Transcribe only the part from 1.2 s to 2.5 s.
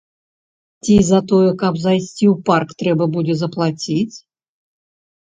тое, каб зайсці ў